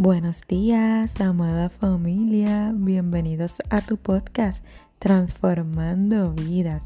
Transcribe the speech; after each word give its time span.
Buenos 0.00 0.42
días, 0.46 1.20
amada 1.20 1.70
familia. 1.70 2.72
Bienvenidos 2.72 3.56
a 3.68 3.80
tu 3.80 3.96
podcast 3.96 4.62
Transformando 5.00 6.32
Vidas. 6.34 6.84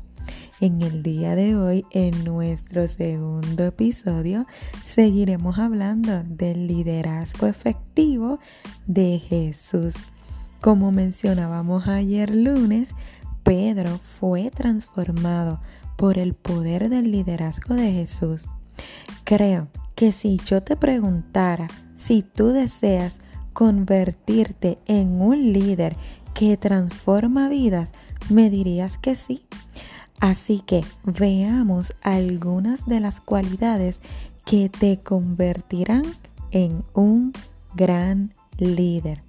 En 0.61 0.81
el 0.81 1.03
día 1.03 1.35
de 1.35 1.55
hoy, 1.55 1.85
en 1.91 2.25
nuestro 2.25 2.89
segundo 2.89 3.65
episodio, 3.67 4.47
seguiremos 4.87 5.59
hablando 5.59 6.23
del 6.25 6.67
liderazgo 6.67 7.49
efectivo 7.49 8.39
de 8.87 9.19
Jesús. 9.19 9.93
Como 10.63 10.91
mencionábamos 10.91 11.89
ayer 11.89 12.35
lunes, 12.35 12.95
Pedro 13.43 13.99
fue 13.99 14.51
transformado 14.51 15.61
por 15.99 16.17
el 16.17 16.33
poder 16.33 16.89
del 16.89 17.13
liderazgo 17.13 17.75
de 17.75 17.93
Jesús. 17.93 18.47
Creo 19.25 19.69
que 19.97 20.13
si 20.13 20.39
yo 20.47 20.63
te 20.63 20.77
preguntara 20.77 21.69
si 22.03 22.23
tú 22.23 22.49
deseas 22.49 23.21
convertirte 23.53 24.79
en 24.87 25.21
un 25.21 25.53
líder 25.53 25.95
que 26.35 26.57
transforma 26.57 27.49
vidas, 27.49 27.93
me 28.29 28.51
dirías 28.51 28.99
que 28.99 29.15
sí. 29.15 29.45
Así 30.19 30.63
que 30.67 30.85
veamos 31.05 31.95
algunas 32.03 32.87
de 32.87 32.99
las 32.99 33.21
cualidades 33.21 34.01
que 34.45 34.69
te 34.69 34.99
convertirán 34.99 36.03
en 36.51 36.83
un 36.93 37.33
gran 37.75 38.33
líder. 38.59 39.23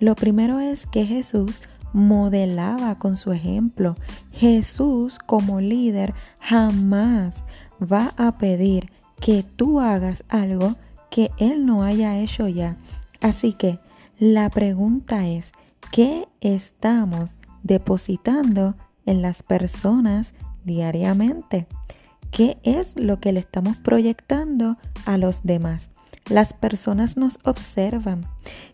Lo 0.00 0.14
primero 0.14 0.60
es 0.60 0.86
que 0.86 1.04
Jesús 1.04 1.60
modelaba 1.92 2.98
con 2.98 3.18
su 3.18 3.32
ejemplo. 3.32 3.96
Jesús 4.32 5.18
como 5.18 5.60
líder 5.60 6.14
jamás 6.40 7.44
va 7.80 8.14
a 8.16 8.38
pedir 8.38 8.90
que 9.20 9.42
tú 9.42 9.80
hagas 9.80 10.24
algo 10.30 10.74
que 11.14 11.30
Él 11.38 11.64
no 11.64 11.84
haya 11.84 12.18
hecho 12.18 12.48
ya. 12.48 12.76
Así 13.20 13.52
que 13.52 13.78
la 14.18 14.50
pregunta 14.50 15.28
es, 15.28 15.52
¿qué 15.92 16.26
estamos 16.40 17.36
depositando 17.62 18.74
en 19.06 19.22
las 19.22 19.44
personas 19.44 20.34
diariamente? 20.64 21.68
¿Qué 22.32 22.58
es 22.64 22.96
lo 22.96 23.20
que 23.20 23.30
le 23.30 23.38
estamos 23.38 23.76
proyectando 23.76 24.76
a 25.06 25.16
los 25.16 25.44
demás? 25.44 25.88
Las 26.28 26.52
personas 26.52 27.16
nos 27.16 27.38
observan. 27.44 28.26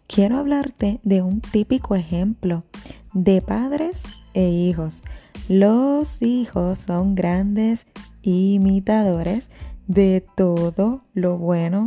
Quiero 0.06 0.38
hablarte 0.38 0.98
de 1.02 1.20
un 1.20 1.42
típico 1.42 1.94
ejemplo 1.94 2.64
de 3.12 3.42
padres 3.42 4.02
e 4.32 4.48
hijos. 4.48 5.02
Los 5.50 6.22
hijos 6.22 6.78
son 6.78 7.14
grandes 7.14 7.86
imitadores 8.22 9.50
de 9.88 10.24
todo 10.34 11.04
lo 11.12 11.36
bueno 11.36 11.84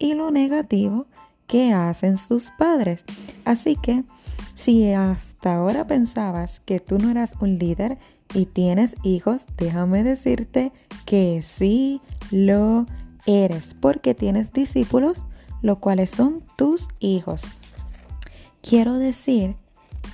y 0.00 0.14
lo 0.14 0.32
negativo 0.32 1.06
que 1.46 1.72
hacen 1.72 2.18
sus 2.18 2.50
padres. 2.58 3.04
Así 3.44 3.76
que 3.76 4.02
si 4.54 4.92
hasta 4.92 5.54
ahora 5.54 5.86
pensabas 5.86 6.60
que 6.60 6.80
tú 6.80 6.98
no 6.98 7.10
eras 7.10 7.34
un 7.40 7.58
líder 7.58 7.98
y 8.34 8.46
tienes 8.46 8.96
hijos, 9.04 9.44
déjame 9.56 10.02
decirte 10.02 10.72
que 11.06 11.42
sí 11.42 12.00
lo 12.30 12.86
eres, 13.26 13.74
porque 13.74 14.14
tienes 14.14 14.52
discípulos, 14.52 15.24
los 15.62 15.78
cuales 15.78 16.10
son 16.10 16.42
tus 16.56 16.88
hijos. 16.98 17.42
Quiero 18.62 18.94
decir 18.94 19.56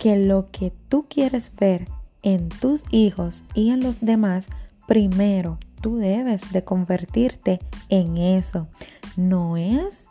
que 0.00 0.16
lo 0.16 0.46
que 0.46 0.72
tú 0.88 1.06
quieres 1.08 1.52
ver 1.58 1.86
en 2.22 2.48
tus 2.48 2.82
hijos 2.90 3.44
y 3.54 3.70
en 3.70 3.80
los 3.80 4.00
demás, 4.00 4.46
primero 4.86 5.58
tú 5.80 5.96
debes 5.96 6.50
de 6.52 6.64
convertirte 6.64 7.60
en 7.88 8.16
eso 8.16 8.68
no 9.16 9.56
es 9.56 10.08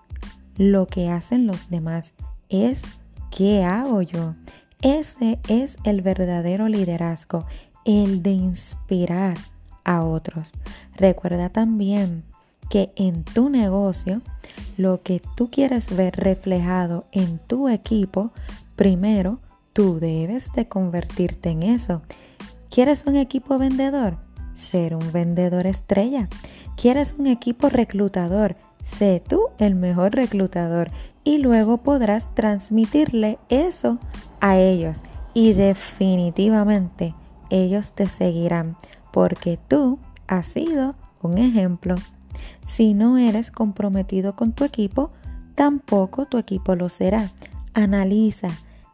lo 0.58 0.88
que 0.88 1.09
hacen 1.09 1.48
los 1.48 1.70
demás, 1.70 2.14
es 2.50 2.81
qué 3.31 3.63
hago 3.63 4.02
yo. 4.02 4.35
Ese 4.81 5.40
es 5.47 5.78
el 5.84 6.02
verdadero 6.02 6.68
liderazgo, 6.68 7.46
el 7.85 8.22
de 8.24 8.31
inspirar 8.31 9.38
a 9.84 10.03
otros. 10.03 10.52
Recuerda 10.96 11.50
también 11.50 12.24
que 12.69 12.91
en 12.96 13.24
tu 13.24 13.50
negocio, 13.50 14.22
lo 14.78 15.02
que 15.02 15.22
tú 15.35 15.50
quieres 15.50 15.96
ver 15.96 16.16
reflejado 16.16 17.06
en 17.12 17.38
tu 17.40 17.69
equipo, 17.69 18.31
primero 18.75 19.40
tú 19.74 20.00
debes 20.00 20.52
de 20.53 20.68
convertirte 20.68 21.50
en 21.50 21.63
eso. 21.63 22.02
¿Quieres 22.69 23.06
un 23.06 23.16
equipo 23.16 23.58
vendedor? 23.58 24.18
Ser 24.56 24.96
un 24.96 25.12
vendedor 25.12 25.68
estrella. 25.68 26.28
¿Quieres 26.75 27.16
un 27.18 27.28
equipo 27.28 27.69
reclutador? 27.69 28.56
Sé 28.85 29.22
tú 29.28 29.50
el 29.57 29.75
mejor 29.75 30.16
reclutador 30.16 30.91
y 31.23 31.40
luego 31.40 31.78
podrás 31.78 32.34
transmitirle 32.35 33.40
eso 33.50 33.97
a 34.40 34.57
ellos 34.57 35.00
y 35.34 35.53
definitivamente 35.53 37.16
ellos 37.50 37.91
te 37.91 38.07
seguirán 38.07 38.78
porque 39.12 39.59
tú 39.68 40.00
has 40.28 40.47
sido 40.47 40.96
un 41.22 41.40
ejemplo. 41.40 41.96
Si 42.68 42.94
no 42.94 43.18
eres 43.18 43.51
comprometido 43.51 44.35
con 44.35 44.53
tu 44.53 44.63
equipo, 44.63 45.09
tampoco 45.56 46.28
tu 46.28 46.38
equipo 46.38 46.75
lo 46.75 46.88
será. 46.88 47.31
Analiza 47.73 48.50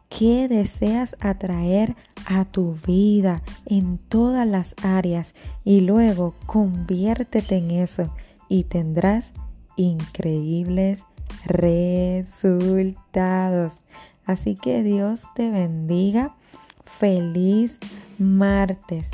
qué 0.08 0.48
deseas 0.48 1.16
atraer 1.20 1.96
a 2.26 2.44
tu 2.44 2.76
vida 2.86 3.42
en 3.66 3.98
todas 3.98 4.46
las 4.46 4.74
áreas 4.82 5.34
y 5.64 5.82
luego 5.82 6.34
conviértete 6.46 7.56
en 7.56 7.70
eso 7.70 8.14
y 8.48 8.64
tendrás 8.64 9.32
increíbles 9.76 11.04
resultados. 11.44 12.96
Así 14.24 14.54
que 14.54 14.82
Dios 14.82 15.24
te 15.34 15.50
bendiga. 15.50 16.34
Feliz 16.84 17.78
martes. 18.18 19.10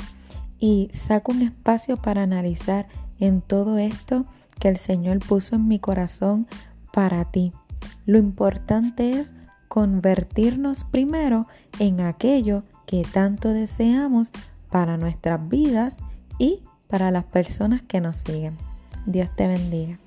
Y 0.59 0.89
saco 0.93 1.31
un 1.31 1.41
espacio 1.41 1.97
para 1.97 2.23
analizar 2.23 2.87
en 3.19 3.41
todo 3.41 3.77
esto 3.77 4.25
que 4.59 4.67
el 4.67 4.77
Señor 4.77 5.19
puso 5.19 5.55
en 5.55 5.67
mi 5.67 5.79
corazón 5.79 6.47
para 6.91 7.25
ti. 7.25 7.53
Lo 8.05 8.17
importante 8.17 9.19
es 9.19 9.33
convertirnos 9.67 10.83
primero 10.83 11.47
en 11.79 12.01
aquello 12.01 12.63
que 12.85 13.03
tanto 13.03 13.49
deseamos 13.49 14.31
para 14.69 14.97
nuestras 14.97 15.47
vidas 15.47 15.95
y 16.37 16.63
para 16.87 17.11
las 17.11 17.25
personas 17.25 17.81
que 17.83 18.01
nos 18.01 18.17
siguen. 18.17 18.57
Dios 19.05 19.29
te 19.35 19.47
bendiga. 19.47 19.99